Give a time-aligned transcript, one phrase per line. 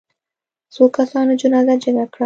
[0.73, 2.19] څو کسانو جنازه جګه کړه.